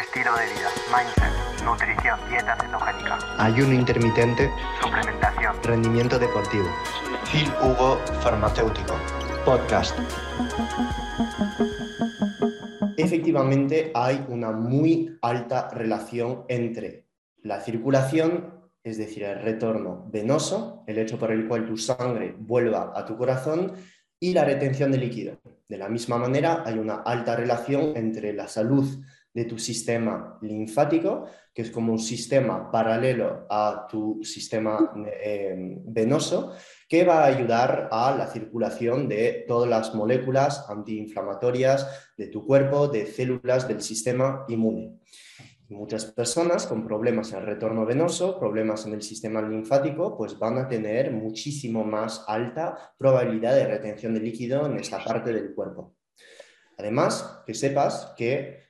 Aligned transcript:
estilo 0.00 0.30
de 0.36 0.46
vida, 0.46 0.70
mindset, 0.90 1.64
nutrición, 1.64 2.18
dieta 2.28 2.56
cetogénica, 2.56 3.18
ayuno 3.38 3.74
intermitente, 3.74 4.50
suplementación, 4.80 5.56
rendimiento 5.62 6.18
deportivo. 6.18 6.66
Phil 7.30 7.48
Hugo 7.62 7.98
Farmacéutico, 8.20 8.96
podcast. 9.44 9.96
Efectivamente 12.96 13.92
hay 13.94 14.24
una 14.28 14.50
muy 14.50 15.16
alta 15.22 15.68
relación 15.70 16.44
entre 16.48 17.06
la 17.42 17.60
circulación, 17.60 18.70
es 18.82 18.98
decir, 18.98 19.22
el 19.24 19.42
retorno 19.42 20.08
venoso, 20.10 20.82
el 20.86 20.98
hecho 20.98 21.18
por 21.18 21.30
el 21.30 21.46
cual 21.46 21.66
tu 21.66 21.76
sangre 21.76 22.34
vuelva 22.36 22.92
a 22.94 23.04
tu 23.04 23.16
corazón, 23.16 23.74
y 24.18 24.32
la 24.32 24.44
retención 24.44 24.90
de 24.90 24.98
líquido. 24.98 25.40
De 25.68 25.76
la 25.76 25.88
misma 25.88 26.18
manera, 26.18 26.62
hay 26.64 26.78
una 26.78 26.96
alta 26.96 27.36
relación 27.36 27.96
entre 27.96 28.32
la 28.32 28.48
salud 28.48 28.86
de 29.34 29.44
tu 29.44 29.58
sistema 29.58 30.38
linfático, 30.42 31.26
que 31.52 31.62
es 31.62 31.70
como 31.70 31.92
un 31.92 31.98
sistema 31.98 32.70
paralelo 32.70 33.46
a 33.50 33.86
tu 33.90 34.20
sistema 34.22 34.92
eh, 35.06 35.76
venoso, 35.84 36.54
que 36.88 37.04
va 37.04 37.24
a 37.24 37.26
ayudar 37.26 37.88
a 37.90 38.14
la 38.16 38.28
circulación 38.28 39.08
de 39.08 39.44
todas 39.48 39.68
las 39.68 39.92
moléculas 39.94 40.64
antiinflamatorias 40.70 42.12
de 42.16 42.28
tu 42.28 42.46
cuerpo, 42.46 42.86
de 42.86 43.06
células 43.06 43.66
del 43.66 43.82
sistema 43.82 44.44
inmune. 44.48 45.00
Muchas 45.68 46.04
personas 46.04 46.66
con 46.66 46.86
problemas 46.86 47.32
en 47.32 47.38
el 47.38 47.46
retorno 47.46 47.84
venoso, 47.84 48.38
problemas 48.38 48.86
en 48.86 48.92
el 48.92 49.02
sistema 49.02 49.42
linfático, 49.42 50.16
pues 50.16 50.38
van 50.38 50.58
a 50.58 50.68
tener 50.68 51.10
muchísimo 51.10 51.82
más 51.84 52.24
alta 52.28 52.94
probabilidad 52.96 53.56
de 53.56 53.66
retención 53.66 54.14
de 54.14 54.20
líquido 54.20 54.66
en 54.66 54.78
esta 54.78 55.02
parte 55.02 55.32
del 55.32 55.54
cuerpo. 55.54 55.96
Además, 56.78 57.42
que 57.46 57.54
sepas 57.54 58.12
que 58.16 58.63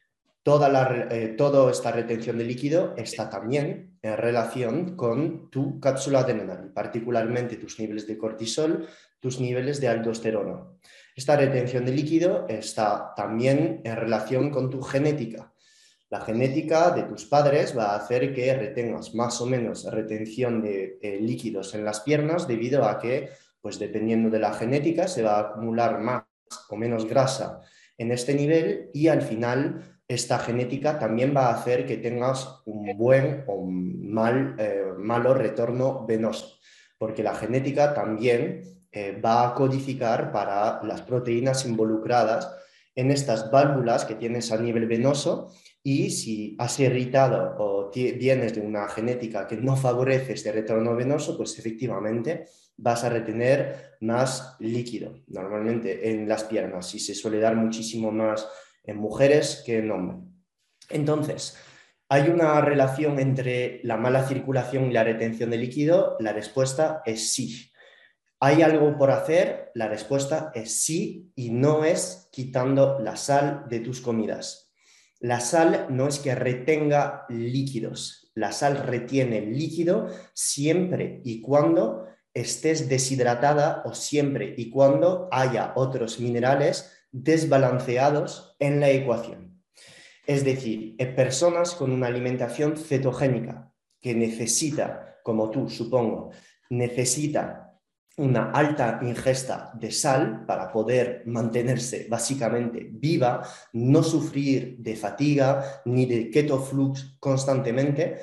toda, 0.44 1.08
eh, 1.10 1.36
esta 1.70 1.90
retención 1.90 2.38
de 2.38 2.44
líquido 2.44 2.94
está 2.96 3.28
también 3.28 3.98
en 4.02 4.16
relación 4.16 4.94
con 4.94 5.50
tu 5.50 5.80
cápsula 5.80 6.20
adrenal, 6.20 6.70
particularmente 6.72 7.56
tus 7.56 7.80
niveles 7.80 8.06
de 8.06 8.16
cortisol, 8.16 8.86
tus 9.18 9.40
niveles 9.40 9.80
de 9.80 9.88
aldosterona. 9.88 10.62
Esta 11.16 11.36
retención 11.36 11.84
de 11.84 11.92
líquido 11.92 12.46
está 12.48 13.12
también 13.16 13.80
en 13.82 13.96
relación 13.96 14.50
con 14.50 14.70
tu 14.70 14.80
genética 14.80 15.50
la 16.14 16.20
genética 16.20 16.92
de 16.92 17.02
tus 17.02 17.24
padres 17.24 17.76
va 17.76 17.86
a 17.86 17.96
hacer 17.96 18.32
que 18.32 18.54
retengas 18.54 19.16
más 19.16 19.40
o 19.40 19.46
menos 19.46 19.84
retención 19.90 20.62
de 20.62 20.96
eh, 21.02 21.18
líquidos 21.20 21.74
en 21.74 21.84
las 21.84 22.02
piernas 22.02 22.46
debido 22.46 22.84
a 22.84 23.00
que, 23.00 23.30
pues 23.60 23.80
dependiendo 23.80 24.30
de 24.30 24.38
la 24.38 24.52
genética, 24.52 25.08
se 25.08 25.22
va 25.22 25.36
a 25.36 25.40
acumular 25.40 25.98
más 25.98 26.22
o 26.68 26.76
menos 26.76 27.06
grasa 27.06 27.62
en 27.98 28.12
este 28.12 28.32
nivel 28.32 28.90
y 28.94 29.08
al 29.08 29.22
final 29.22 29.93
esta 30.08 30.38
genética 30.38 30.98
también 30.98 31.34
va 31.34 31.46
a 31.46 31.54
hacer 31.54 31.86
que 31.86 31.96
tengas 31.96 32.62
un 32.66 32.96
buen 32.96 33.44
o 33.46 33.64
mal, 33.66 34.54
eh, 34.58 34.84
malo 34.98 35.34
retorno 35.34 36.04
venoso, 36.06 36.58
porque 36.98 37.22
la 37.22 37.34
genética 37.34 37.94
también 37.94 38.62
eh, 38.92 39.18
va 39.20 39.48
a 39.48 39.54
codificar 39.54 40.30
para 40.30 40.82
las 40.84 41.02
proteínas 41.02 41.64
involucradas 41.66 42.54
en 42.94 43.10
estas 43.10 43.50
válvulas 43.50 44.04
que 44.04 44.14
tienes 44.14 44.52
a 44.52 44.58
nivel 44.58 44.86
venoso. 44.86 45.52
Y 45.82 46.10
si 46.10 46.56
has 46.58 46.78
irritado 46.80 47.56
o 47.58 47.90
vienes 47.92 48.54
de 48.54 48.60
una 48.60 48.88
genética 48.88 49.46
que 49.46 49.56
no 49.56 49.76
favorece 49.76 50.32
este 50.32 50.52
retorno 50.52 50.94
venoso, 50.94 51.36
pues 51.36 51.58
efectivamente 51.58 52.46
vas 52.76 53.04
a 53.04 53.08
retener 53.08 53.96
más 54.00 54.56
líquido, 54.60 55.22
normalmente 55.28 56.10
en 56.10 56.28
las 56.28 56.44
piernas, 56.44 56.94
y 56.94 56.98
se 56.98 57.14
suele 57.14 57.38
dar 57.38 57.54
muchísimo 57.54 58.10
más 58.10 58.48
en 58.84 58.96
mujeres 58.96 59.62
que 59.66 59.78
en 59.78 59.90
hombres. 59.90 60.30
Entonces, 60.90 61.56
¿hay 62.08 62.28
una 62.28 62.60
relación 62.60 63.18
entre 63.18 63.80
la 63.82 63.96
mala 63.96 64.26
circulación 64.26 64.90
y 64.90 64.92
la 64.92 65.04
retención 65.04 65.50
de 65.50 65.58
líquido? 65.58 66.16
La 66.20 66.32
respuesta 66.32 67.02
es 67.04 67.32
sí. 67.32 67.70
¿Hay 68.40 68.62
algo 68.62 68.96
por 68.98 69.10
hacer? 69.10 69.70
La 69.74 69.88
respuesta 69.88 70.52
es 70.54 70.82
sí 70.82 71.32
y 71.34 71.50
no 71.50 71.84
es 71.84 72.28
quitando 72.30 72.98
la 73.00 73.16
sal 73.16 73.64
de 73.68 73.80
tus 73.80 74.00
comidas. 74.00 74.72
La 75.20 75.40
sal 75.40 75.86
no 75.88 76.06
es 76.06 76.18
que 76.18 76.34
retenga 76.34 77.24
líquidos, 77.30 78.30
la 78.34 78.52
sal 78.52 78.76
retiene 78.76 79.40
líquido 79.40 80.08
siempre 80.34 81.22
y 81.24 81.40
cuando 81.40 82.06
estés 82.34 82.88
deshidratada 82.88 83.82
o 83.86 83.94
siempre 83.94 84.54
y 84.58 84.68
cuando 84.68 85.28
haya 85.32 85.72
otros 85.76 86.20
minerales 86.20 86.92
desbalanceados 87.14 88.56
en 88.58 88.80
la 88.80 88.90
ecuación. 88.90 89.62
Es 90.26 90.44
decir, 90.44 90.96
en 90.98 91.14
personas 91.14 91.74
con 91.74 91.92
una 91.92 92.08
alimentación 92.08 92.76
cetogénica 92.76 93.72
que 94.00 94.14
necesita, 94.14 95.20
como 95.22 95.48
tú 95.50 95.68
supongo, 95.68 96.30
necesita 96.70 97.78
una 98.16 98.50
alta 98.50 98.98
ingesta 99.02 99.70
de 99.74 99.92
sal 99.92 100.44
para 100.44 100.72
poder 100.72 101.22
mantenerse 101.26 102.06
básicamente 102.08 102.88
viva, 102.90 103.46
no 103.72 104.02
sufrir 104.02 104.76
de 104.78 104.96
fatiga 104.96 105.82
ni 105.84 106.06
de 106.06 106.30
ketoflux 106.30 107.16
constantemente, 107.20 108.18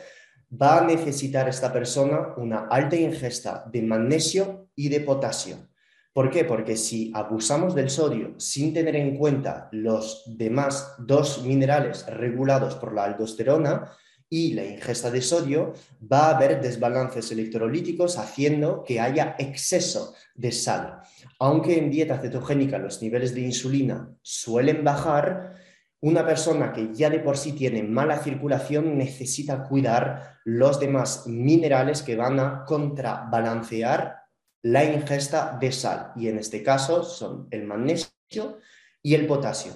va 0.62 0.80
a 0.80 0.86
necesitar 0.86 1.48
esta 1.48 1.72
persona 1.72 2.34
una 2.36 2.68
alta 2.68 2.98
ingesta 2.98 3.64
de 3.72 3.82
magnesio 3.84 4.70
y 4.76 4.90
de 4.90 5.00
potasio. 5.00 5.71
¿Por 6.14 6.30
qué? 6.30 6.44
Porque 6.44 6.76
si 6.76 7.12
abusamos 7.14 7.74
del 7.74 7.90
sodio 7.90 8.34
sin 8.38 8.74
tener 8.74 8.96
en 8.96 9.18
cuenta 9.18 9.70
los 9.72 10.24
demás 10.26 10.96
dos 11.00 11.44
minerales 11.44 12.06
regulados 12.08 12.76
por 12.76 12.94
la 12.94 13.06
aldosterona, 13.06 13.92
y 14.34 14.54
la 14.54 14.64
ingesta 14.64 15.12
de 15.12 15.22
sodio, 15.22 15.74
va 16.02 16.28
a 16.28 16.38
haber 16.38 16.62
desbalances 16.62 17.34
electrolíticos 17.34 18.18
haciendo 18.18 18.82
que 18.86 19.02
haya 19.02 19.36
exceso 19.38 20.16
de 20.36 20.54
sal. 20.54 21.02
Aunque 21.38 21.78
en 21.78 21.92
dieta 21.92 22.18
cetogénica 22.18 22.78
los 22.78 23.02
niveles 23.02 23.36
de 23.36 23.42
insulina 23.42 24.10
suelen 24.22 24.86
bajar, 24.86 25.56
una 26.00 26.26
persona 26.26 26.72
que 26.72 26.94
ya 26.94 27.10
de 27.10 27.20
por 27.20 27.38
sí 27.38 27.52
tiene 27.52 27.84
mala 27.84 28.20
circulación 28.20 28.98
necesita 28.98 29.64
cuidar 29.64 30.40
los 30.46 30.80
demás 30.80 31.28
minerales 31.28 32.02
que 32.02 32.16
van 32.16 32.40
a 32.40 32.64
contrabalancear 32.66 34.21
la 34.64 34.84
ingesta 34.84 35.58
de 35.60 35.72
sal. 35.72 36.12
Y 36.16 36.28
en 36.28 36.38
este 36.38 36.64
caso 36.64 37.04
son 37.04 37.48
el 37.52 37.66
magnesio 37.66 38.60
y 39.02 39.16
el 39.16 39.28
potasio. 39.28 39.74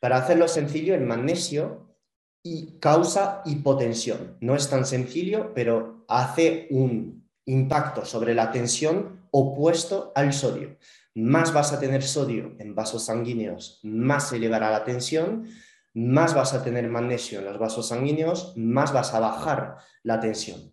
Para 0.00 0.18
hacerlo 0.18 0.48
sencillo, 0.48 0.94
el 0.94 1.02
magnesio 1.02 1.96
y 2.42 2.78
causa 2.78 3.42
hipotensión. 3.44 4.36
No 4.40 4.54
es 4.54 4.68
tan 4.68 4.86
sencillo, 4.86 5.52
pero 5.54 6.04
hace 6.08 6.68
un 6.70 7.28
impacto 7.44 8.04
sobre 8.04 8.34
la 8.34 8.50
tensión 8.50 9.26
opuesto 9.30 10.12
al 10.14 10.32
sodio. 10.32 10.76
Más 11.14 11.52
vas 11.52 11.72
a 11.72 11.80
tener 11.80 12.02
sodio 12.02 12.54
en 12.58 12.74
vasos 12.74 13.06
sanguíneos, 13.06 13.80
más 13.82 14.28
se 14.28 14.36
elevará 14.36 14.70
la 14.70 14.84
tensión, 14.84 15.48
más 15.94 16.34
vas 16.34 16.52
a 16.52 16.62
tener 16.62 16.88
magnesio 16.88 17.38
en 17.38 17.46
los 17.46 17.58
vasos 17.58 17.88
sanguíneos, 17.88 18.52
más 18.56 18.92
vas 18.92 19.14
a 19.14 19.20
bajar 19.20 19.78
la 20.02 20.20
tensión. 20.20 20.72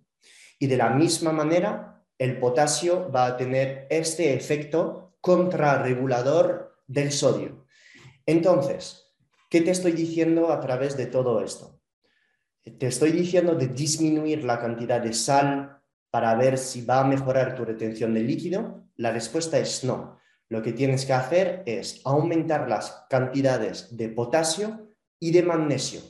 Y 0.59 0.67
de 0.67 0.77
la 0.77 0.89
misma 0.89 1.31
manera, 1.31 1.92
el 2.23 2.39
potasio 2.39 3.11
va 3.11 3.25
a 3.27 3.37
tener 3.37 3.87
este 3.89 4.33
efecto 4.33 5.15
contrarregulador 5.21 6.75
del 6.87 7.11
sodio. 7.11 7.65
Entonces, 8.25 9.03
¿Qué 9.53 9.61
te 9.61 9.69
estoy 9.69 9.91
diciendo 9.91 10.51
a 10.51 10.59
través 10.59 10.97
de 10.97 11.05
todo 11.05 11.39
esto? 11.39 11.79
Te 12.63 12.87
estoy 12.87 13.11
diciendo 13.11 13.53
de 13.53 13.67
disminuir 13.67 14.43
la 14.43 14.59
cantidad 14.59 14.99
de 14.99 15.13
sal 15.13 15.79
para 16.09 16.33
ver 16.33 16.57
si 16.57 16.83
va 16.83 17.01
a 17.01 17.03
mejorar 17.03 17.53
tu 17.53 17.63
retención 17.63 18.15
de 18.15 18.21
líquido. 18.21 18.87
La 18.95 19.11
respuesta 19.11 19.59
es 19.59 19.83
no. 19.83 20.19
Lo 20.49 20.63
que 20.63 20.73
tienes 20.73 21.05
que 21.05 21.13
hacer 21.13 21.61
es 21.67 22.01
aumentar 22.03 22.67
las 22.67 23.05
cantidades 23.11 23.95
de 23.95 24.09
potasio 24.09 24.87
y 25.19 25.29
de 25.29 25.43
magnesio. 25.43 26.01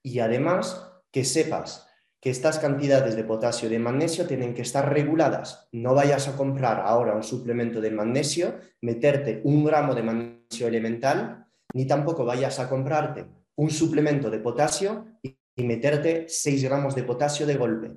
Y 0.00 0.20
además 0.20 0.88
que 1.10 1.24
sepas 1.24 1.88
que 2.26 2.30
estas 2.30 2.58
cantidades 2.58 3.14
de 3.14 3.22
potasio 3.22 3.68
y 3.68 3.70
de 3.70 3.78
magnesio 3.78 4.26
tienen 4.26 4.52
que 4.52 4.62
estar 4.62 4.92
reguladas. 4.92 5.68
No 5.70 5.94
vayas 5.94 6.26
a 6.26 6.36
comprar 6.36 6.80
ahora 6.80 7.14
un 7.14 7.22
suplemento 7.22 7.80
de 7.80 7.92
magnesio, 7.92 8.56
meterte 8.80 9.42
un 9.44 9.64
gramo 9.64 9.94
de 9.94 10.02
magnesio 10.02 10.66
elemental 10.66 11.46
ni 11.72 11.86
tampoco 11.86 12.24
vayas 12.24 12.58
a 12.58 12.68
comprarte 12.68 13.26
un 13.54 13.70
suplemento 13.70 14.28
de 14.28 14.40
potasio 14.40 15.06
y, 15.22 15.38
meterte 15.62 16.26
6 16.28 16.64
gramos 16.64 16.96
de 16.96 17.04
potasio 17.04 17.46
de 17.46 17.54
golpe, 17.54 17.92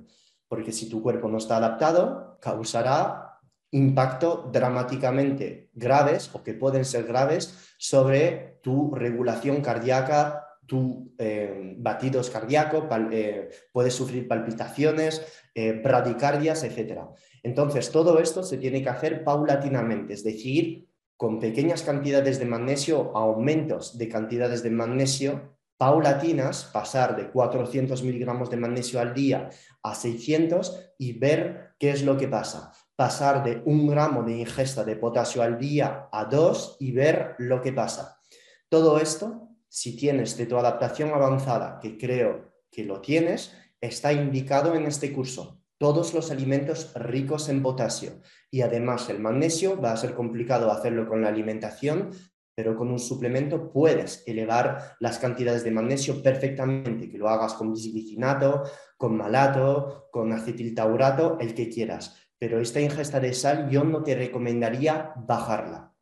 porque 0.46 0.70
si 0.70 0.88
tu 0.88 1.02
cuerpo 1.02 1.28
no 1.28 1.38
está 1.38 1.56
adaptado, 1.56 2.38
causará 2.40 3.40
impacto 3.72 4.48
dramáticamente 4.52 5.70
graves 5.74 6.30
o 6.32 6.44
que 6.44 6.54
pueden 6.54 6.84
ser 6.84 7.02
graves 7.02 7.74
sobre 7.78 8.60
tu 8.62 8.94
regulación 8.94 9.60
cardíaca, 9.60 10.49
tu 10.66 11.14
eh, 11.18 11.74
batidos 11.78 12.30
cardíacos, 12.30 12.84
eh, 13.10 13.48
puedes 13.72 13.94
sufrir 13.94 14.28
palpitaciones, 14.28 15.26
eh, 15.54 15.72
bradicardias, 15.72 16.62
etc. 16.62 17.00
Entonces, 17.42 17.90
todo 17.90 18.20
esto 18.20 18.42
se 18.42 18.58
tiene 18.58 18.82
que 18.82 18.88
hacer 18.88 19.24
paulatinamente, 19.24 20.14
es 20.14 20.22
decir, 20.22 20.86
con 21.16 21.38
pequeñas 21.38 21.82
cantidades 21.82 22.38
de 22.38 22.46
magnesio, 22.46 23.14
aumentos 23.16 23.98
de 23.98 24.08
cantidades 24.08 24.62
de 24.62 24.70
magnesio 24.70 25.58
paulatinas, 25.76 26.64
pasar 26.64 27.16
de 27.16 27.30
400 27.30 28.02
miligramos 28.02 28.50
de 28.50 28.58
magnesio 28.58 29.00
al 29.00 29.14
día 29.14 29.48
a 29.82 29.94
600 29.94 30.92
y 30.98 31.14
ver 31.14 31.74
qué 31.78 31.90
es 31.90 32.04
lo 32.04 32.16
que 32.18 32.28
pasa. 32.28 32.72
Pasar 32.96 33.42
de 33.42 33.62
un 33.64 33.88
gramo 33.88 34.22
de 34.22 34.36
ingesta 34.36 34.84
de 34.84 34.96
potasio 34.96 35.42
al 35.42 35.58
día 35.58 36.08
a 36.12 36.26
dos 36.26 36.76
y 36.80 36.92
ver 36.92 37.34
lo 37.38 37.62
que 37.62 37.72
pasa. 37.72 38.20
Todo 38.68 38.98
esto, 38.98 39.49
si 39.70 39.96
tienes 39.96 40.36
de 40.36 40.46
tu 40.46 40.58
adaptación 40.58 41.10
avanzada, 41.10 41.78
que 41.80 41.96
creo 41.96 42.52
que 42.72 42.84
lo 42.84 43.00
tienes, 43.00 43.56
está 43.80 44.12
indicado 44.12 44.74
en 44.74 44.84
este 44.84 45.12
curso. 45.12 45.62
Todos 45.78 46.12
los 46.12 46.32
alimentos 46.32 46.92
ricos 46.96 47.48
en 47.48 47.62
potasio 47.62 48.20
y 48.50 48.62
además 48.62 49.08
el 49.08 49.20
magnesio 49.20 49.80
va 49.80 49.92
a 49.92 49.96
ser 49.96 50.14
complicado 50.14 50.72
hacerlo 50.72 51.08
con 51.08 51.22
la 51.22 51.28
alimentación, 51.28 52.10
pero 52.52 52.76
con 52.76 52.90
un 52.90 52.98
suplemento 52.98 53.72
puedes 53.72 54.24
elevar 54.26 54.96
las 54.98 55.20
cantidades 55.20 55.62
de 55.62 55.70
magnesio 55.70 56.20
perfectamente, 56.20 57.08
que 57.08 57.16
lo 57.16 57.28
hagas 57.28 57.54
con 57.54 57.72
bisglicinato, 57.72 58.64
con 58.98 59.16
malato, 59.16 60.08
con 60.10 60.32
acetiltaurato, 60.32 61.38
el 61.40 61.54
que 61.54 61.70
quieras. 61.70 62.16
Pero 62.38 62.60
esta 62.60 62.80
ingesta 62.80 63.20
de 63.20 63.32
sal 63.34 63.70
yo 63.70 63.84
no 63.84 64.02
te 64.02 64.16
recomendaría 64.16 65.14
bajarla. 65.16 65.94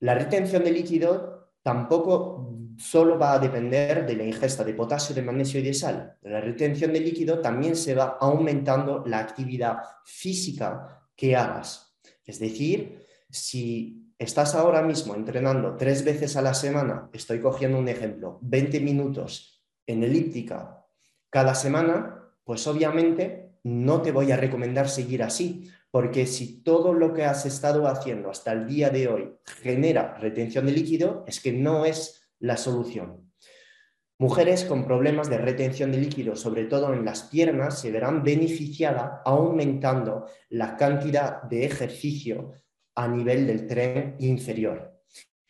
La 0.00 0.14
retención 0.14 0.64
de 0.64 0.72
líquido 0.72 1.37
tampoco 1.68 2.48
solo 2.78 3.18
va 3.18 3.34
a 3.34 3.38
depender 3.38 4.06
de 4.06 4.16
la 4.16 4.24
ingesta 4.24 4.64
de 4.64 4.72
potasio, 4.72 5.14
de 5.14 5.20
magnesio 5.20 5.60
y 5.60 5.64
de 5.64 5.74
sal. 5.74 6.16
La 6.22 6.40
retención 6.40 6.94
de 6.94 7.00
líquido 7.00 7.40
también 7.40 7.76
se 7.76 7.94
va 7.94 8.16
aumentando 8.18 9.04
la 9.06 9.18
actividad 9.18 9.76
física 10.02 11.06
que 11.14 11.36
hagas. 11.36 11.94
Es 12.24 12.38
decir, 12.38 13.04
si 13.28 14.14
estás 14.18 14.54
ahora 14.54 14.80
mismo 14.80 15.14
entrenando 15.14 15.76
tres 15.76 16.02
veces 16.06 16.38
a 16.38 16.42
la 16.42 16.54
semana, 16.54 17.10
estoy 17.12 17.38
cogiendo 17.42 17.78
un 17.78 17.88
ejemplo, 17.88 18.38
20 18.40 18.80
minutos 18.80 19.62
en 19.86 20.04
elíptica 20.04 20.86
cada 21.28 21.54
semana, 21.54 22.32
pues 22.44 22.66
obviamente 22.66 23.47
no 23.64 24.02
te 24.02 24.12
voy 24.12 24.32
a 24.32 24.36
recomendar 24.36 24.88
seguir 24.88 25.22
así, 25.22 25.70
porque 25.90 26.26
si 26.26 26.62
todo 26.62 26.92
lo 26.92 27.14
que 27.14 27.24
has 27.24 27.46
estado 27.46 27.86
haciendo 27.86 28.30
hasta 28.30 28.52
el 28.52 28.66
día 28.66 28.90
de 28.90 29.08
hoy 29.08 29.32
genera 29.62 30.16
retención 30.18 30.66
de 30.66 30.72
líquido, 30.72 31.24
es 31.26 31.40
que 31.40 31.52
no 31.52 31.84
es 31.84 32.30
la 32.38 32.56
solución. 32.56 33.28
Mujeres 34.20 34.64
con 34.64 34.84
problemas 34.84 35.30
de 35.30 35.38
retención 35.38 35.92
de 35.92 35.98
líquido, 35.98 36.34
sobre 36.34 36.64
todo 36.64 36.92
en 36.92 37.04
las 37.04 37.22
piernas, 37.22 37.80
se 37.80 37.92
verán 37.92 38.24
beneficiadas 38.24 39.20
aumentando 39.24 40.26
la 40.48 40.76
cantidad 40.76 41.42
de 41.42 41.64
ejercicio 41.64 42.52
a 42.96 43.06
nivel 43.06 43.46
del 43.46 43.66
tren 43.68 44.16
inferior. 44.18 45.00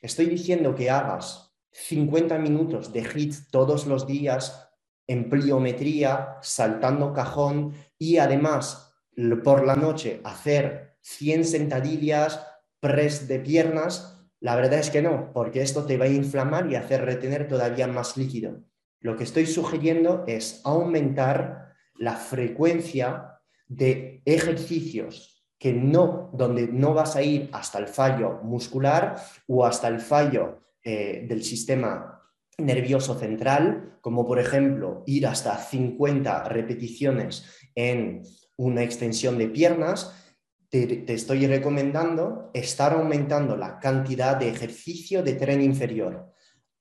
Estoy 0.00 0.26
diciendo 0.26 0.74
que 0.74 0.90
hagas 0.90 1.56
50 1.72 2.38
minutos 2.38 2.92
de 2.92 3.02
HIIT 3.02 3.34
todos 3.50 3.86
los 3.86 4.06
días 4.06 4.67
en 5.08 5.28
pliometría, 5.28 6.36
saltando 6.42 7.12
cajón 7.12 7.74
y 7.98 8.18
además 8.18 8.94
por 9.42 9.66
la 9.66 9.74
noche 9.74 10.20
hacer 10.22 10.96
100 11.00 11.44
sentadillas, 11.44 12.46
press 12.78 13.26
de 13.26 13.40
piernas, 13.40 14.14
la 14.40 14.54
verdad 14.54 14.78
es 14.78 14.90
que 14.90 15.02
no, 15.02 15.32
porque 15.32 15.62
esto 15.62 15.84
te 15.84 15.96
va 15.96 16.04
a 16.04 16.08
inflamar 16.08 16.70
y 16.70 16.76
hacer 16.76 17.04
retener 17.04 17.48
todavía 17.48 17.88
más 17.88 18.16
líquido. 18.16 18.62
Lo 19.00 19.16
que 19.16 19.24
estoy 19.24 19.46
sugiriendo 19.46 20.24
es 20.28 20.60
aumentar 20.64 21.74
la 21.96 22.14
frecuencia 22.14 23.40
de 23.66 24.22
ejercicios 24.24 25.44
que 25.58 25.72
no, 25.72 26.30
donde 26.34 26.68
no 26.68 26.94
vas 26.94 27.16
a 27.16 27.22
ir 27.22 27.48
hasta 27.52 27.78
el 27.78 27.88
fallo 27.88 28.40
muscular 28.44 29.16
o 29.48 29.66
hasta 29.66 29.88
el 29.88 29.98
fallo 29.98 30.60
eh, 30.84 31.26
del 31.28 31.42
sistema 31.42 32.17
nervioso 32.58 33.18
central, 33.18 33.98
como 34.00 34.26
por 34.26 34.38
ejemplo 34.38 35.04
ir 35.06 35.26
hasta 35.26 35.56
50 35.56 36.44
repeticiones 36.44 37.44
en 37.74 38.22
una 38.56 38.82
extensión 38.82 39.38
de 39.38 39.48
piernas, 39.48 40.14
te, 40.68 41.10
estoy 41.12 41.46
recomendando 41.46 42.50
estar 42.52 42.92
aumentando 42.92 43.56
la 43.56 43.78
cantidad 43.78 44.36
de 44.36 44.48
ejercicio 44.48 45.22
de 45.22 45.34
tren 45.34 45.62
inferior 45.62 46.32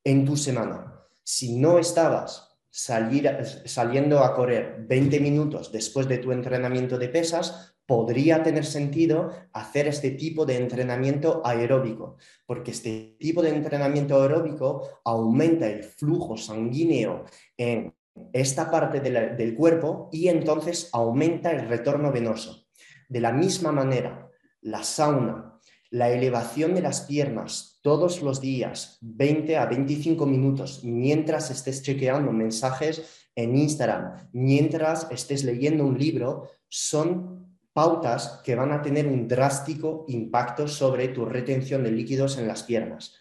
en 0.03 0.25
tu 0.25 0.35
semana. 0.35 0.93
Si 1.23 1.57
no 1.57 1.79
estabas 1.79 2.59
saliendo 2.69 4.19
a 4.19 4.35
correr 4.35 4.85
20 4.87 5.19
minutos 5.19 5.71
después 5.71 6.07
de 6.07 6.17
tu 6.17 6.31
entrenamiento 6.31 6.97
de 6.97 7.09
pesas, 7.09 7.76
podría 7.87 8.43
tener 8.43 8.65
sentido 8.65 9.31
hacer 9.53 9.87
este 9.87 10.11
tipo 10.11 10.45
de 10.45 10.57
entrenamiento 10.57 11.41
aeróbico, 11.43 12.17
porque 12.45 12.71
este 12.71 13.15
tipo 13.17 13.41
de 13.41 13.49
entrenamiento 13.49 14.21
aeróbico 14.21 14.99
aumenta 15.05 15.67
el 15.67 15.83
flujo 15.83 16.37
sanguíneo 16.37 17.25
en 17.55 17.95
esta 18.33 18.69
parte 18.69 18.99
del 18.99 19.55
cuerpo 19.55 20.09
y 20.11 20.27
entonces 20.27 20.89
aumenta 20.91 21.51
el 21.51 21.67
retorno 21.69 22.11
venoso. 22.11 22.67
De 23.07 23.21
la 23.21 23.31
misma 23.31 23.71
manera, 23.71 24.29
la 24.61 24.83
sauna, 24.83 25.59
la 25.89 26.09
elevación 26.09 26.75
de 26.75 26.81
las 26.81 27.01
piernas 27.01 27.79
todos 27.81 28.21
los 28.21 28.41
días, 28.41 28.97
20 28.99 29.55
a 29.55 29.65
25 29.65 30.25
minutos, 30.25 30.83
mientras 30.83 31.49
estés 31.51 31.81
chequeando 31.83 32.33
mensajes 32.33 33.29
en 33.33 33.55
Instagram, 33.55 34.29
mientras 34.33 35.09
estés 35.09 35.45
leyendo 35.45 35.85
un 35.85 35.97
libro, 35.97 36.49
son 36.67 37.46
pautas 37.77 38.41
que 38.43 38.55
van 38.55 38.71
a 38.71 38.81
tener 38.81 39.05
un 39.05 39.27
drástico 39.27 40.03
impacto 40.07 40.67
sobre 40.67 41.09
tu 41.09 41.25
retención 41.25 41.83
de 41.83 41.91
líquidos 41.91 42.39
en 42.39 42.47
las 42.47 42.63
piernas. 42.63 43.13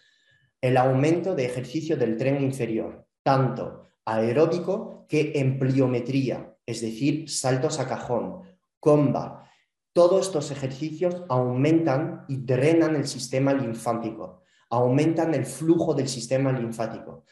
El 0.59 0.77
aumento 0.77 1.35
de 1.35 1.45
ejercicio 1.45 1.95
del 1.95 2.17
tren 2.17 2.41
inferior, 2.41 3.05
tanto 3.21 3.83
aeróbico 4.03 5.05
que 5.07 5.33
en 5.35 5.59
pliometría, 5.59 6.55
es 6.65 6.81
decir, 6.81 7.29
saltos 7.29 7.79
a 7.79 7.87
cajón, 7.87 8.41
comba. 8.79 9.47
Todos 9.93 10.25
estos 10.25 10.49
ejercicios 10.49 11.23
aumentan 11.29 12.25
y 12.27 12.37
drenan 12.37 12.95
el 12.95 13.07
sistema 13.07 13.53
linfático, 13.53 14.41
aumentan 14.71 15.35
el 15.35 15.45
flujo 15.45 15.93
del 15.93 16.07
sistema 16.07 16.51
linfático. 16.51 17.25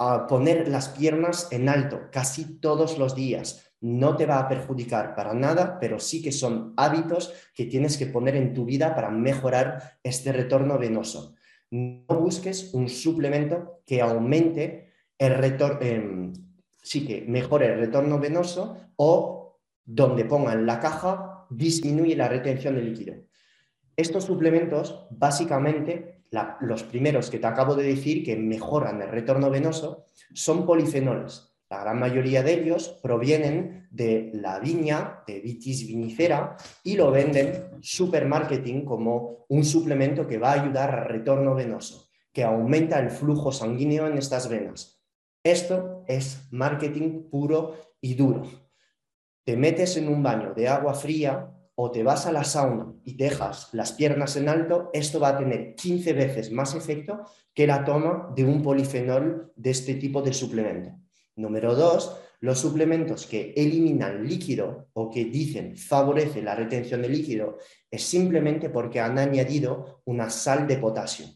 A 0.00 0.26
poner 0.26 0.66
las 0.66 0.88
piernas 0.88 1.46
en 1.52 1.68
alto 1.68 2.08
casi 2.10 2.58
todos 2.58 2.98
los 2.98 3.14
días, 3.14 3.65
no 3.80 4.16
te 4.16 4.26
va 4.26 4.38
a 4.38 4.48
perjudicar 4.48 5.14
para 5.14 5.34
nada, 5.34 5.78
pero 5.78 5.98
sí 5.98 6.22
que 6.22 6.32
son 6.32 6.72
hábitos 6.76 7.32
que 7.54 7.66
tienes 7.66 7.96
que 7.96 8.06
poner 8.06 8.36
en 8.36 8.54
tu 8.54 8.64
vida 8.64 8.94
para 8.94 9.10
mejorar 9.10 9.98
este 10.02 10.32
retorno 10.32 10.78
venoso. 10.78 11.34
No 11.70 12.04
busques 12.20 12.72
un 12.74 12.88
suplemento 12.88 13.82
que 13.84 14.00
aumente 14.00 14.92
el 15.18 15.34
retorno, 15.34 15.80
em, 15.82 16.32
sí 16.82 17.06
que 17.06 17.24
mejore 17.26 17.66
el 17.66 17.78
retorno 17.78 18.18
venoso 18.18 18.76
o 18.96 19.58
donde 19.84 20.24
pongan 20.24 20.66
la 20.66 20.80
caja 20.80 21.46
disminuye 21.50 22.16
la 22.16 22.28
retención 22.28 22.74
de 22.74 22.82
líquido. 22.82 23.14
Estos 23.96 24.24
suplementos, 24.24 25.06
básicamente, 25.10 26.24
los 26.60 26.82
primeros 26.82 27.30
que 27.30 27.38
te 27.38 27.46
acabo 27.46 27.74
de 27.74 27.84
decir 27.84 28.24
que 28.24 28.36
mejoran 28.36 29.00
el 29.00 29.08
retorno 29.08 29.48
venoso, 29.48 30.04
son 30.34 30.66
polifenoles. 30.66 31.55
La 31.68 31.80
gran 31.80 31.98
mayoría 31.98 32.44
de 32.44 32.54
ellos 32.54 32.98
provienen 33.02 33.88
de 33.90 34.30
la 34.34 34.60
viña, 34.60 35.24
de 35.26 35.40
Vitis 35.40 35.86
vinifera, 35.86 36.56
y 36.84 36.96
lo 36.96 37.10
venden 37.10 37.78
supermarketing 37.80 38.84
como 38.84 39.46
un 39.48 39.64
suplemento 39.64 40.26
que 40.28 40.38
va 40.38 40.52
a 40.52 40.62
ayudar 40.62 40.94
al 40.94 41.08
retorno 41.08 41.54
venoso, 41.54 42.08
que 42.32 42.44
aumenta 42.44 43.00
el 43.00 43.10
flujo 43.10 43.50
sanguíneo 43.50 44.06
en 44.06 44.16
estas 44.16 44.48
venas. 44.48 45.02
Esto 45.42 46.04
es 46.06 46.46
marketing 46.52 47.28
puro 47.30 47.74
y 48.00 48.14
duro. 48.14 48.42
Te 49.44 49.56
metes 49.56 49.96
en 49.96 50.08
un 50.08 50.22
baño 50.22 50.54
de 50.54 50.68
agua 50.68 50.94
fría 50.94 51.52
o 51.74 51.90
te 51.90 52.02
vas 52.02 52.26
a 52.26 52.32
la 52.32 52.44
sauna 52.44 52.94
y 53.04 53.16
dejas 53.16 53.68
las 53.72 53.92
piernas 53.92 54.36
en 54.36 54.48
alto, 54.48 54.90
esto 54.92 55.20
va 55.20 55.28
a 55.28 55.38
tener 55.38 55.74
15 55.74 56.12
veces 56.14 56.50
más 56.50 56.74
efecto 56.74 57.24
que 57.54 57.66
la 57.66 57.84
toma 57.84 58.32
de 58.34 58.44
un 58.44 58.62
polifenol 58.62 59.52
de 59.56 59.70
este 59.70 59.94
tipo 59.94 60.22
de 60.22 60.32
suplemento. 60.32 61.05
Número 61.36 61.74
dos, 61.74 62.16
los 62.40 62.58
suplementos 62.58 63.26
que 63.26 63.52
eliminan 63.56 64.26
líquido 64.26 64.88
o 64.94 65.10
que 65.10 65.26
dicen 65.26 65.76
favorece 65.76 66.42
la 66.42 66.54
retención 66.54 67.02
de 67.02 67.08
líquido 67.08 67.58
es 67.90 68.02
simplemente 68.02 68.70
porque 68.70 69.00
han 69.00 69.18
añadido 69.18 70.02
una 70.06 70.30
sal 70.30 70.66
de 70.66 70.78
potasio. 70.78 71.26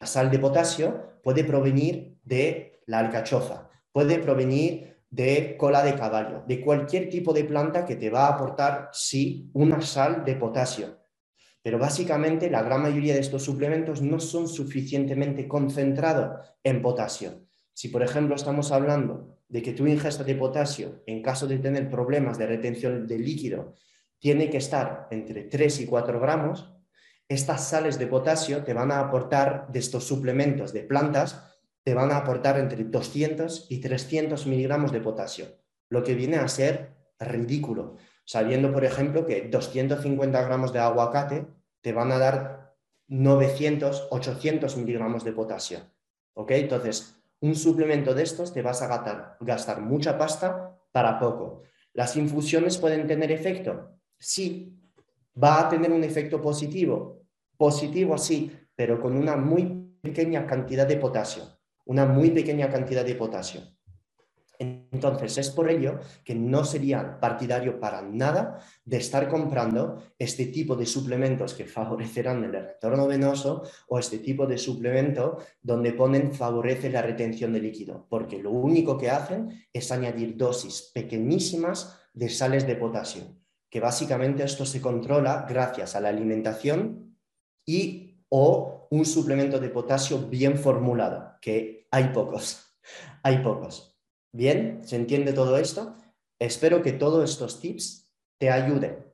La 0.00 0.06
sal 0.06 0.30
de 0.30 0.38
potasio 0.38 1.20
puede 1.22 1.44
provenir 1.44 2.18
de 2.22 2.82
la 2.86 2.98
alcachofa, 2.98 3.70
puede 3.92 4.18
provenir 4.18 4.98
de 5.08 5.56
cola 5.56 5.82
de 5.82 5.94
caballo, 5.94 6.42
de 6.46 6.60
cualquier 6.60 7.08
tipo 7.08 7.32
de 7.32 7.44
planta 7.44 7.86
que 7.86 7.96
te 7.96 8.10
va 8.10 8.26
a 8.26 8.34
aportar, 8.34 8.90
sí, 8.92 9.50
una 9.54 9.80
sal 9.80 10.24
de 10.24 10.34
potasio. 10.36 10.98
Pero 11.62 11.78
básicamente 11.78 12.50
la 12.50 12.62
gran 12.62 12.82
mayoría 12.82 13.14
de 13.14 13.20
estos 13.20 13.42
suplementos 13.42 14.02
no 14.02 14.20
son 14.20 14.48
suficientemente 14.48 15.48
concentrados 15.48 16.56
en 16.62 16.82
potasio. 16.82 17.46
Si, 17.74 17.88
por 17.88 18.02
ejemplo, 18.02 18.34
estamos 18.34 18.72
hablando 18.72 19.36
de 19.48 19.62
que 19.62 19.72
tu 19.72 19.86
ingesta 19.86 20.24
de 20.24 20.36
potasio, 20.36 21.02
en 21.06 21.22
caso 21.22 21.46
de 21.46 21.58
tener 21.58 21.90
problemas 21.90 22.38
de 22.38 22.46
retención 22.46 23.06
de 23.06 23.18
líquido, 23.18 23.74
tiene 24.18 24.48
que 24.48 24.56
estar 24.56 25.08
entre 25.10 25.42
3 25.42 25.80
y 25.80 25.86
4 25.86 26.18
gramos, 26.20 26.72
estas 27.28 27.68
sales 27.68 27.98
de 27.98 28.06
potasio 28.06 28.64
te 28.64 28.74
van 28.74 28.90
a 28.92 29.00
aportar 29.00 29.66
de 29.70 29.80
estos 29.80 30.04
suplementos 30.04 30.72
de 30.72 30.82
plantas 30.82 31.50
te 31.82 31.94
van 31.94 32.10
a 32.10 32.16
aportar 32.16 32.58
entre 32.58 32.82
200 32.84 33.66
y 33.68 33.80
300 33.80 34.46
miligramos 34.46 34.90
de 34.90 35.00
potasio, 35.00 35.46
lo 35.90 36.02
que 36.02 36.14
viene 36.14 36.36
a 36.36 36.48
ser 36.48 36.94
ridículo, 37.18 37.96
sabiendo, 38.24 38.72
por 38.72 38.84
ejemplo, 38.84 39.26
que 39.26 39.42
250 39.42 40.42
gramos 40.42 40.72
de 40.72 40.78
aguacate 40.78 41.46
te 41.82 41.92
van 41.92 42.10
a 42.10 42.18
dar 42.18 42.74
900, 43.08 44.08
800 44.10 44.76
miligramos 44.78 45.24
de 45.24 45.32
potasio. 45.32 45.80
¿Ok? 46.32 46.52
Entonces, 46.52 47.22
un 47.44 47.54
suplemento 47.54 48.14
de 48.14 48.22
estos 48.22 48.54
te 48.54 48.62
vas 48.62 48.80
a 48.80 48.86
gastar, 48.86 49.36
gastar 49.40 49.82
mucha 49.82 50.16
pasta 50.16 50.78
para 50.90 51.18
poco. 51.18 51.64
¿Las 51.92 52.16
infusiones 52.16 52.78
pueden 52.78 53.06
tener 53.06 53.30
efecto? 53.30 53.98
Sí. 54.18 54.80
¿Va 55.36 55.60
a 55.60 55.68
tener 55.68 55.92
un 55.92 56.02
efecto 56.04 56.40
positivo? 56.40 57.26
Positivo, 57.58 58.16
sí, 58.16 58.50
pero 58.74 58.98
con 58.98 59.14
una 59.14 59.36
muy 59.36 59.98
pequeña 60.00 60.46
cantidad 60.46 60.86
de 60.86 60.96
potasio. 60.96 61.44
Una 61.84 62.06
muy 62.06 62.30
pequeña 62.30 62.70
cantidad 62.70 63.04
de 63.04 63.14
potasio. 63.14 63.60
Entonces, 64.58 65.38
es 65.38 65.50
por 65.50 65.70
ello 65.70 65.98
que 66.24 66.34
no 66.34 66.64
sería 66.64 67.18
partidario 67.20 67.80
para 67.80 68.02
nada 68.02 68.60
de 68.84 68.98
estar 68.98 69.28
comprando 69.28 70.02
este 70.18 70.46
tipo 70.46 70.76
de 70.76 70.86
suplementos 70.86 71.54
que 71.54 71.64
favorecerán 71.64 72.44
el 72.44 72.52
retorno 72.52 73.06
venoso 73.06 73.62
o 73.88 73.98
este 73.98 74.18
tipo 74.18 74.46
de 74.46 74.58
suplemento 74.58 75.38
donde 75.62 75.92
ponen 75.92 76.32
favorece 76.32 76.90
la 76.90 77.02
retención 77.02 77.52
de 77.52 77.60
líquido, 77.60 78.06
porque 78.08 78.42
lo 78.42 78.50
único 78.50 78.96
que 78.96 79.10
hacen 79.10 79.66
es 79.72 79.90
añadir 79.90 80.36
dosis 80.36 80.90
pequeñísimas 80.94 81.98
de 82.12 82.28
sales 82.28 82.66
de 82.66 82.76
potasio, 82.76 83.22
que 83.68 83.80
básicamente 83.80 84.44
esto 84.44 84.64
se 84.64 84.80
controla 84.80 85.46
gracias 85.48 85.96
a 85.96 86.00
la 86.00 86.10
alimentación 86.10 87.18
y 87.66 88.24
o 88.28 88.88
un 88.90 89.04
suplemento 89.04 89.58
de 89.58 89.70
potasio 89.70 90.18
bien 90.18 90.58
formulado, 90.58 91.36
que 91.40 91.86
hay 91.90 92.04
pocos, 92.08 92.76
hay 93.22 93.38
pocos. 93.38 93.93
Bien, 94.34 94.80
¿se 94.82 94.96
entiende 94.96 95.32
todo 95.32 95.56
esto? 95.58 95.94
Espero 96.40 96.82
que 96.82 96.90
todos 96.90 97.30
estos 97.30 97.60
tips 97.60 98.10
te 98.36 98.50
ayuden. 98.50 99.06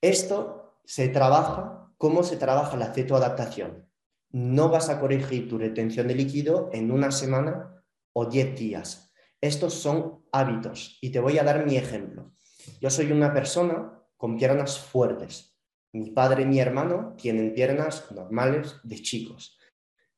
Esto 0.00 0.80
se 0.84 1.06
trabaja, 1.06 1.92
¿cómo 1.96 2.24
se 2.24 2.36
trabaja 2.36 2.76
la 2.76 2.92
cetoadaptación? 2.92 3.88
No 4.30 4.68
vas 4.68 4.88
a 4.88 4.98
corregir 4.98 5.48
tu 5.48 5.58
retención 5.58 6.08
de 6.08 6.16
líquido 6.16 6.70
en 6.72 6.90
una 6.90 7.12
semana 7.12 7.84
o 8.14 8.26
diez 8.26 8.58
días. 8.58 9.12
Estos 9.40 9.74
son 9.74 10.24
hábitos 10.32 10.98
y 11.00 11.10
te 11.10 11.20
voy 11.20 11.38
a 11.38 11.44
dar 11.44 11.64
mi 11.64 11.76
ejemplo. 11.76 12.34
Yo 12.80 12.90
soy 12.90 13.12
una 13.12 13.32
persona 13.32 14.02
con 14.16 14.36
piernas 14.36 14.80
fuertes. 14.80 15.56
Mi 15.92 16.10
padre 16.10 16.42
y 16.42 16.46
mi 16.46 16.58
hermano 16.58 17.14
tienen 17.16 17.54
piernas 17.54 18.10
normales 18.10 18.74
de 18.82 19.00
chicos. 19.00 19.56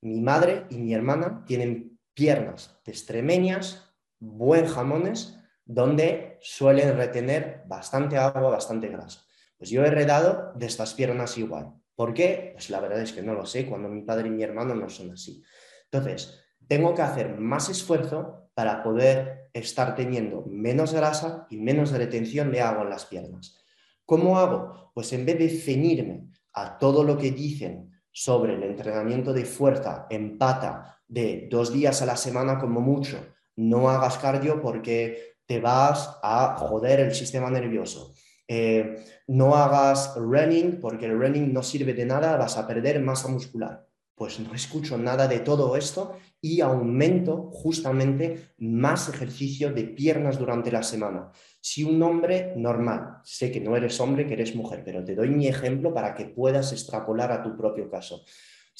Mi 0.00 0.22
madre 0.22 0.64
y 0.70 0.78
mi 0.78 0.94
hermana 0.94 1.44
tienen 1.44 2.00
piernas 2.14 2.80
de 2.86 2.92
extremeñas 2.92 3.87
buen 4.20 4.66
jamones 4.66 5.38
donde 5.64 6.38
suelen 6.40 6.96
retener 6.96 7.62
bastante 7.66 8.16
agua, 8.16 8.50
bastante 8.50 8.88
grasa. 8.88 9.22
Pues 9.56 9.70
yo 9.70 9.84
he 9.84 9.88
heredado 9.88 10.52
de 10.54 10.66
estas 10.66 10.94
piernas 10.94 11.36
igual. 11.36 11.74
¿Por 11.94 12.14
qué? 12.14 12.50
Pues 12.52 12.70
la 12.70 12.80
verdad 12.80 13.00
es 13.00 13.12
que 13.12 13.22
no 13.22 13.34
lo 13.34 13.44
sé, 13.44 13.66
cuando 13.66 13.88
mi 13.88 14.02
padre 14.02 14.28
y 14.28 14.30
mi 14.30 14.42
hermano 14.42 14.74
no 14.74 14.88
son 14.88 15.10
así. 15.10 15.42
Entonces, 15.90 16.40
tengo 16.66 16.94
que 16.94 17.02
hacer 17.02 17.38
más 17.38 17.68
esfuerzo 17.68 18.50
para 18.54 18.82
poder 18.82 19.50
estar 19.52 19.94
teniendo 19.94 20.44
menos 20.46 20.92
grasa 20.94 21.46
y 21.50 21.56
menos 21.56 21.90
retención 21.90 22.50
de 22.52 22.60
agua 22.60 22.84
en 22.84 22.90
las 22.90 23.06
piernas. 23.06 23.58
¿Cómo 24.04 24.38
hago? 24.38 24.92
Pues 24.94 25.12
en 25.12 25.26
vez 25.26 25.38
de 25.38 25.50
ceñirme 25.50 26.28
a 26.52 26.78
todo 26.78 27.04
lo 27.04 27.18
que 27.18 27.30
dicen 27.30 27.90
sobre 28.10 28.54
el 28.54 28.62
entrenamiento 28.62 29.32
de 29.32 29.44
fuerza 29.44 30.06
en 30.10 30.38
pata 30.38 31.00
de 31.06 31.48
dos 31.50 31.72
días 31.72 32.00
a 32.02 32.06
la 32.06 32.16
semana 32.16 32.58
como 32.58 32.80
mucho, 32.80 33.18
no 33.58 33.90
hagas 33.90 34.18
cardio 34.18 34.62
porque 34.62 35.36
te 35.44 35.60
vas 35.60 36.18
a 36.22 36.56
joder 36.58 37.00
el 37.00 37.14
sistema 37.14 37.50
nervioso. 37.50 38.14
Eh, 38.46 39.04
no 39.26 39.56
hagas 39.56 40.14
running 40.16 40.78
porque 40.80 41.06
el 41.06 41.18
running 41.18 41.52
no 41.52 41.62
sirve 41.62 41.92
de 41.92 42.06
nada, 42.06 42.36
vas 42.36 42.56
a 42.56 42.66
perder 42.66 43.00
masa 43.00 43.28
muscular. 43.28 43.84
Pues 44.14 44.38
no 44.40 44.54
escucho 44.54 44.96
nada 44.96 45.26
de 45.26 45.40
todo 45.40 45.76
esto 45.76 46.16
y 46.40 46.60
aumento 46.60 47.50
justamente 47.52 48.52
más 48.58 49.08
ejercicio 49.08 49.72
de 49.72 49.84
piernas 49.84 50.38
durante 50.38 50.70
la 50.70 50.82
semana. 50.84 51.32
Si 51.60 51.82
un 51.82 52.00
hombre 52.02 52.52
normal, 52.56 53.18
sé 53.24 53.50
que 53.50 53.60
no 53.60 53.76
eres 53.76 53.98
hombre, 54.00 54.26
que 54.26 54.34
eres 54.34 54.54
mujer, 54.54 54.82
pero 54.84 55.04
te 55.04 55.14
doy 55.14 55.30
mi 55.30 55.48
ejemplo 55.48 55.92
para 55.92 56.14
que 56.14 56.26
puedas 56.26 56.72
extrapolar 56.72 57.32
a 57.32 57.42
tu 57.42 57.56
propio 57.56 57.90
caso. 57.90 58.24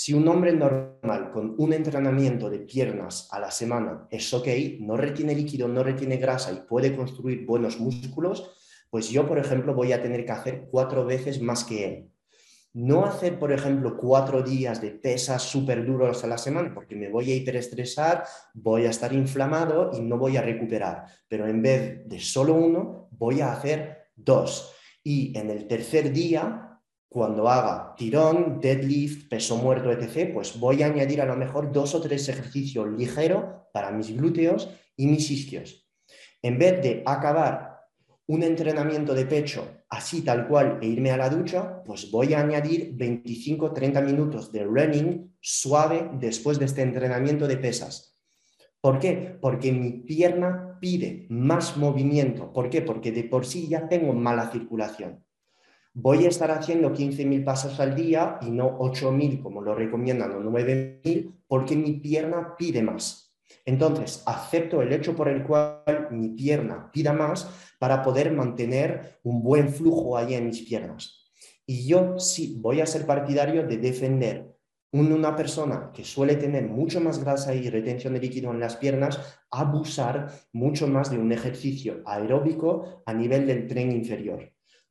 Si 0.00 0.14
un 0.14 0.28
hombre 0.28 0.52
normal 0.52 1.32
con 1.32 1.56
un 1.58 1.72
entrenamiento 1.72 2.48
de 2.48 2.60
piernas 2.60 3.28
a 3.32 3.40
la 3.40 3.50
semana 3.50 4.06
es 4.12 4.32
ok, 4.32 4.46
no 4.78 4.96
retiene 4.96 5.34
líquido, 5.34 5.66
no 5.66 5.82
retiene 5.82 6.18
grasa 6.18 6.52
y 6.52 6.68
puede 6.68 6.94
construir 6.94 7.44
buenos 7.44 7.80
músculos, 7.80 8.48
pues 8.90 9.10
yo, 9.10 9.26
por 9.26 9.40
ejemplo, 9.40 9.74
voy 9.74 9.90
a 9.90 10.00
tener 10.00 10.24
que 10.24 10.30
hacer 10.30 10.68
cuatro 10.70 11.04
veces 11.04 11.42
más 11.42 11.64
que 11.64 11.84
él. 11.84 12.12
No 12.74 13.06
hacer, 13.06 13.40
por 13.40 13.50
ejemplo, 13.50 13.96
cuatro 13.96 14.44
días 14.44 14.80
de 14.80 14.92
pesas 14.92 15.42
súper 15.42 15.84
duros 15.84 16.22
a 16.22 16.28
la 16.28 16.38
semana, 16.38 16.72
porque 16.72 16.94
me 16.94 17.10
voy 17.10 17.32
a 17.32 17.34
hiperestresar, 17.34 18.22
voy 18.54 18.86
a 18.86 18.90
estar 18.90 19.12
inflamado 19.12 19.90
y 19.92 20.00
no 20.00 20.16
voy 20.16 20.36
a 20.36 20.42
recuperar. 20.42 21.06
Pero 21.26 21.48
en 21.48 21.60
vez 21.60 22.08
de 22.08 22.20
solo 22.20 22.54
uno, 22.54 23.08
voy 23.10 23.40
a 23.40 23.52
hacer 23.52 24.10
dos. 24.14 24.72
Y 25.02 25.36
en 25.36 25.50
el 25.50 25.66
tercer 25.66 26.12
día 26.12 26.67
cuando 27.08 27.48
haga 27.48 27.94
tirón, 27.96 28.60
deadlift, 28.60 29.28
peso 29.28 29.56
muerto, 29.56 29.90
etc., 29.90 30.32
pues 30.32 30.58
voy 30.58 30.82
a 30.82 30.86
añadir 30.86 31.22
a 31.22 31.26
lo 31.26 31.36
mejor 31.36 31.72
dos 31.72 31.94
o 31.94 32.00
tres 32.00 32.28
ejercicios 32.28 32.88
ligeros 32.88 33.44
para 33.72 33.90
mis 33.90 34.14
glúteos 34.14 34.68
y 34.96 35.06
mis 35.06 35.30
isquios. 35.30 35.88
En 36.42 36.58
vez 36.58 36.82
de 36.82 37.02
acabar 37.06 37.78
un 38.26 38.42
entrenamiento 38.42 39.14
de 39.14 39.24
pecho 39.24 39.66
así 39.88 40.20
tal 40.20 40.46
cual 40.46 40.78
e 40.82 40.86
irme 40.86 41.10
a 41.10 41.16
la 41.16 41.30
ducha, 41.30 41.82
pues 41.82 42.10
voy 42.10 42.34
a 42.34 42.40
añadir 42.40 42.94
25-30 42.94 44.04
minutos 44.04 44.52
de 44.52 44.64
running 44.64 45.34
suave 45.40 46.10
después 46.20 46.58
de 46.58 46.66
este 46.66 46.82
entrenamiento 46.82 47.46
de 47.48 47.56
pesas. 47.56 48.18
¿Por 48.82 48.98
qué? 48.98 49.38
Porque 49.40 49.72
mi 49.72 49.90
pierna 49.90 50.78
pide 50.78 51.26
más 51.30 51.78
movimiento. 51.78 52.52
¿Por 52.52 52.68
qué? 52.68 52.82
Porque 52.82 53.12
de 53.12 53.24
por 53.24 53.46
sí 53.46 53.66
ya 53.66 53.88
tengo 53.88 54.12
mala 54.12 54.50
circulación 54.52 55.24
voy 55.94 56.26
a 56.26 56.28
estar 56.28 56.50
haciendo 56.50 56.92
15.000 56.92 57.44
pasos 57.44 57.80
al 57.80 57.94
día 57.94 58.38
y 58.42 58.50
no 58.50 58.78
8.000 58.78 59.42
como 59.42 59.62
lo 59.62 59.74
recomiendan 59.74 60.32
o 60.32 60.40
9.000 60.40 61.34
porque 61.46 61.76
mi 61.76 61.94
pierna 61.94 62.54
pide 62.56 62.82
más. 62.82 63.34
Entonces, 63.64 64.22
acepto 64.26 64.82
el 64.82 64.92
hecho 64.92 65.16
por 65.16 65.28
el 65.28 65.42
cual 65.44 66.08
mi 66.10 66.30
pierna 66.30 66.90
pida 66.92 67.12
más 67.12 67.48
para 67.78 68.02
poder 68.02 68.32
mantener 68.32 69.18
un 69.22 69.42
buen 69.42 69.70
flujo 69.70 70.16
ahí 70.16 70.34
en 70.34 70.46
mis 70.46 70.62
piernas. 70.62 71.30
Y 71.66 71.86
yo 71.86 72.18
sí 72.18 72.56
voy 72.60 72.80
a 72.80 72.86
ser 72.86 73.04
partidario 73.04 73.66
de 73.66 73.76
defender 73.76 74.54
una 74.92 75.36
persona 75.36 75.90
que 75.92 76.04
suele 76.04 76.36
tener 76.36 76.66
mucho 76.66 77.00
más 77.00 77.22
grasa 77.22 77.54
y 77.54 77.68
retención 77.68 78.14
de 78.14 78.20
líquido 78.20 78.50
en 78.50 78.60
las 78.60 78.76
piernas, 78.76 79.40
abusar 79.50 80.32
mucho 80.52 80.86
más 80.86 81.10
de 81.10 81.18
un 81.18 81.30
ejercicio 81.30 82.02
aeróbico 82.06 83.02
a 83.04 83.12
nivel 83.12 83.46
del 83.46 83.66
tren 83.66 83.92
inferior 83.92 84.50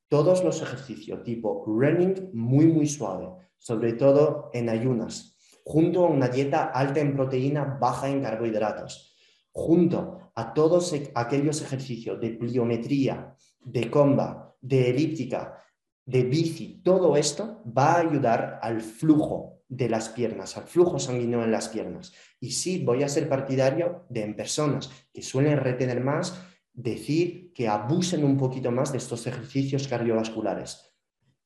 todos 0.10 0.44
los 0.44 0.62
ejercicios 0.62 1.24
tipo 1.24 1.64
running 1.66 2.30
muy, 2.34 2.68
muy 2.68 2.88
suave, 2.88 3.30
sobre 3.58 3.94
todo 3.94 4.50
en 4.54 4.70
ayunas, 4.70 5.38
junto 5.64 6.06
a 6.06 6.10
una 6.10 6.30
dieta 6.30 6.66
alta 6.66 7.00
en 7.00 7.16
proteína, 7.16 7.78
baja 7.80 8.10
en 8.10 8.22
carbohidratos, 8.22 9.16
junto 9.52 10.32
a 10.36 10.54
todos 10.54 10.94
e, 10.94 11.12
aquellos 11.16 11.62
ejercicios 11.62 12.20
de 12.22 12.30
pliometría, 12.32 13.36
de 13.60 13.90
comba, 13.90 14.56
de 14.62 14.90
elíptica, 14.90 15.62
de 16.06 16.24
bici, 16.24 16.82
todo 16.84 17.18
esto 17.18 17.62
va 17.66 17.94
a 17.94 18.00
ayudar 18.00 18.60
al 18.62 18.82
flujo 18.82 19.58
de 19.68 19.90
las 19.90 20.10
piernas, 20.10 20.56
al 20.56 20.64
flujo 20.64 21.00
sanguíneo 21.00 21.44
en 21.44 21.52
las 21.52 21.68
piernas. 21.68 22.14
Y 22.40 22.52
sí, 22.52 22.84
voy 22.84 23.04
a 23.04 23.10
ser 23.10 23.28
partidario 23.28 24.06
de 24.10 24.22
en 24.22 24.36
personas 24.36 24.90
que 25.14 25.22
suelen 25.22 25.58
retener 25.58 26.02
más, 26.02 26.40
decir 26.78 27.52
que 27.54 27.68
abusen 27.68 28.24
un 28.24 28.38
poquito 28.38 28.72
más 28.72 28.92
de 28.92 29.00
estos 29.00 29.26
ejercicios 29.26 29.88
cardiovasculares. 29.88 30.94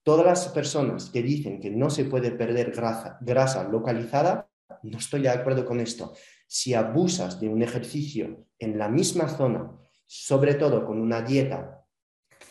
Todas 0.03 0.25
las 0.25 0.47
personas 0.49 1.09
que 1.09 1.23
dicen 1.23 1.61
que 1.61 1.71
no 1.71 1.89
se 1.89 2.03
puede 2.05 2.31
perder 2.31 2.71
grasa, 2.71 3.63
localizada, 3.63 4.49
no 4.83 4.97
estoy 4.97 5.21
de 5.21 5.29
acuerdo 5.29 5.65
con 5.65 5.79
esto. 5.79 6.13
Si 6.47 6.73
abusas 6.73 7.39
de 7.39 7.47
un 7.47 7.61
ejercicio 7.61 8.45
en 8.59 8.77
la 8.77 8.89
misma 8.89 9.29
zona, 9.29 9.71
sobre 10.05 10.55
todo 10.55 10.85
con 10.85 10.99
una 10.99 11.21
dieta 11.21 11.85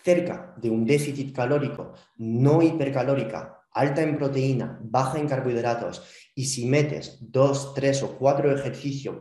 cerca 0.02 0.54
de 0.56 0.70
un 0.70 0.86
déficit 0.86 1.36
calórico, 1.36 1.92
no 2.16 2.62
hipercalórica, 2.62 3.66
alta 3.72 4.00
en 4.00 4.16
proteína, 4.16 4.80
baja 4.82 5.18
en 5.18 5.28
carbohidratos, 5.28 6.02
y 6.34 6.46
si 6.46 6.64
metes 6.64 7.18
dos, 7.20 7.74
tres 7.74 8.02
o 8.02 8.16
cuatro 8.16 8.50
ejercicios 8.50 9.16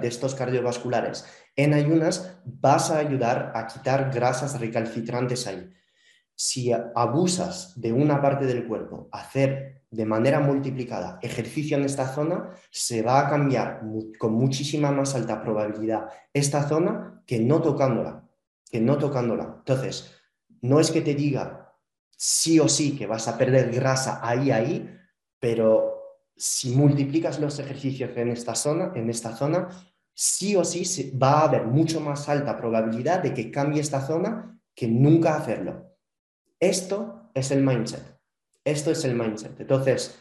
de 0.00 0.08
estos 0.08 0.36
cardiovasculares 0.36 1.24
en 1.56 1.74
ayunas, 1.74 2.38
vas 2.44 2.90
a 2.90 2.98
ayudar 2.98 3.52
a 3.54 3.66
quitar 3.66 4.12
grasas 4.12 4.60
recalcitrantes 4.60 5.46
ahí. 5.46 5.72
si 6.38 6.70
abusas 6.94 7.72
de 7.80 7.94
una 7.94 8.20
parte 8.20 8.44
del 8.44 8.66
cuerpo, 8.66 9.08
hacer 9.10 9.84
de 9.90 10.04
manera 10.04 10.38
multiplicada 10.40 11.18
ejercicio 11.22 11.78
en 11.78 11.84
esta 11.84 12.08
zona, 12.08 12.50
se 12.70 13.00
va 13.00 13.20
a 13.20 13.30
cambiar 13.30 13.80
con 14.18 14.34
muchísima 14.34 14.92
más 14.92 15.14
alta 15.14 15.40
probabilidad 15.40 16.08
esta 16.34 16.68
zona 16.68 17.22
que 17.26 17.40
no 17.40 17.62
tocándola, 17.62 18.28
que 18.70 18.80
no 18.80 18.98
tocándola. 18.98 19.54
Entonces, 19.58 20.12
no 20.60 20.78
es 20.78 20.90
que 20.90 21.00
te 21.00 21.14
diga 21.14 21.72
sí 22.16 22.60
o 22.60 22.68
sí 22.68 22.96
que 22.96 23.06
vas 23.06 23.28
a 23.28 23.38
perder 23.38 23.72
grasa 23.72 24.20
ahí, 24.22 24.50
ahí, 24.50 24.90
pero 25.38 25.96
si 26.36 26.70
multiplicas 26.70 27.40
los 27.40 27.58
ejercicios 27.58 28.10
en 28.16 28.28
esta 28.28 28.54
zona, 28.54 28.92
en 28.94 29.08
esta 29.08 29.34
zona, 29.34 29.68
sí 30.16 30.56
o 30.56 30.64
sí 30.64 31.12
va 31.22 31.40
a 31.40 31.44
haber 31.44 31.66
mucho 31.66 32.00
más 32.00 32.28
alta 32.30 32.56
probabilidad 32.56 33.22
de 33.22 33.34
que 33.34 33.50
cambie 33.50 33.82
esta 33.82 34.00
zona 34.00 34.58
que 34.74 34.88
nunca 34.88 35.36
hacerlo. 35.36 35.94
Esto 36.58 37.30
es 37.34 37.50
el 37.50 37.62
mindset. 37.62 38.18
Esto 38.64 38.90
es 38.90 39.04
el 39.04 39.14
mindset. 39.14 39.60
Entonces, 39.60 40.18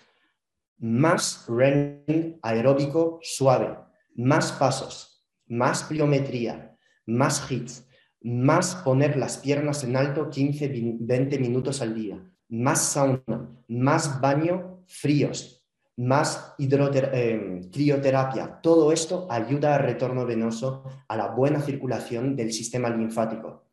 más 0.77 1.45
running 1.47 2.37
aeróbico 2.41 3.19
suave, 3.21 3.77
más 4.15 4.51
pasos, 4.51 5.25
más 5.47 5.83
pliometría, 5.83 6.77
más 7.05 7.49
hits, 7.49 7.87
más 8.21 8.75
poner 8.75 9.15
las 9.15 9.37
piernas 9.37 9.85
en 9.85 9.95
alto 9.95 10.29
15, 10.29 10.97
20 10.99 11.39
minutos 11.39 11.81
al 11.81 11.95
día, 11.95 12.21
más 12.49 12.83
sauna, 12.83 13.49
más 13.69 14.19
baño 14.19 14.83
fríos, 14.87 15.54
más 15.97 16.55
eh, 16.59 17.61
crioterapia. 17.71 18.59
Todo 18.61 18.91
esto 18.91 19.27
ayuda 19.29 19.75
al 19.75 19.83
retorno 19.83 20.25
venoso, 20.25 20.83
a 21.07 21.15
la 21.15 21.27
buena 21.27 21.61
circulación 21.61 22.35
del 22.35 22.51
sistema 22.51 22.89
linfático. 22.89 23.63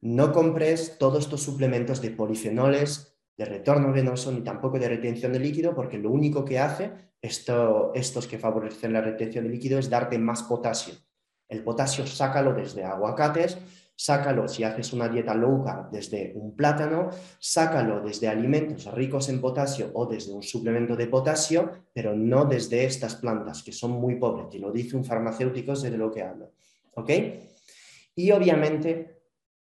No 0.00 0.32
compres 0.32 0.98
todos 0.98 1.24
estos 1.24 1.42
suplementos 1.42 2.02
de 2.02 2.10
polifenoles, 2.10 3.16
de 3.36 3.44
retorno 3.44 3.92
venoso, 3.92 4.30
ni 4.32 4.42
tampoco 4.42 4.78
de 4.78 4.88
retención 4.88 5.32
de 5.32 5.40
líquido, 5.40 5.74
porque 5.74 5.98
lo 5.98 6.10
único 6.10 6.44
que 6.44 6.58
hace 6.58 6.92
estos 7.22 8.26
que 8.28 8.38
favorecen 8.38 8.92
la 8.92 9.00
retención 9.00 9.44
de 9.44 9.50
líquido 9.50 9.78
es 9.78 9.88
darte 9.88 10.18
más 10.18 10.42
potasio. 10.42 10.94
El 11.48 11.62
potasio 11.62 12.06
sácalo 12.06 12.52
desde 12.52 12.84
aguacates, 12.84 13.58
sácalo 13.96 14.48
si 14.48 14.64
haces 14.64 14.92
una 14.92 15.08
dieta 15.08 15.34
low 15.34 15.64
carb 15.64 15.90
desde 15.90 16.32
un 16.34 16.56
plátano, 16.56 17.10
sácalo 17.38 18.00
desde 18.00 18.28
alimentos 18.28 18.92
ricos 18.92 19.28
en 19.28 19.40
potasio 19.40 19.90
o 19.94 20.06
desde 20.06 20.32
un 20.32 20.42
suplemento 20.42 20.96
de 20.96 21.06
potasio, 21.06 21.70
pero 21.92 22.14
no 22.14 22.44
desde 22.44 22.84
estas 22.84 23.16
plantas 23.16 23.62
que 23.62 23.72
son 23.72 23.92
muy 23.92 24.16
pobres. 24.16 24.54
Y 24.54 24.58
lo 24.58 24.72
dice 24.72 24.96
un 24.96 25.04
farmacéutico, 25.04 25.76
sé 25.76 25.90
de 25.90 25.98
lo 25.98 26.10
que 26.10 26.22
hablo. 26.22 26.52
¿Ok? 26.94 27.10
Y 28.16 28.30
obviamente 28.30 29.22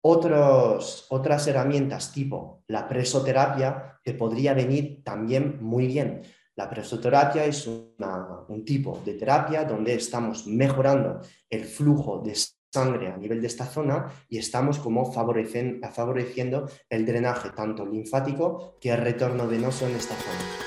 otras 0.02 1.46
herramientas 1.46 2.12
tipo 2.12 2.62
la 2.66 2.86
presoterapia 2.86 3.98
te 4.04 4.12
podría 4.12 4.52
venir 4.52 5.02
también 5.02 5.58
muy 5.62 5.86
bien. 5.86 6.22
La 6.56 6.68
presoterapia 6.68 7.44
es 7.46 7.66
un 7.66 8.64
tipo 8.64 9.00
de 9.04 9.14
terapia 9.14 9.64
donde 9.64 9.94
estamos 9.94 10.46
mejorando 10.46 11.20
el 11.48 11.64
flujo 11.64 12.20
de 12.20 12.36
sangre 12.74 13.12
a 13.12 13.16
nivel 13.16 13.40
de 13.40 13.46
esta 13.46 13.66
zona 13.66 14.08
y 14.28 14.38
estamos 14.38 14.78
como 14.80 15.12
favoreciendo 15.12 16.68
el 16.90 17.06
drenaje 17.06 17.50
tanto 17.50 17.86
linfático 17.86 18.76
que 18.80 18.90
el 18.90 18.98
retorno 18.98 19.46
venoso 19.46 19.86
en 19.86 19.94
esta 19.94 20.14
zona. 20.16 20.63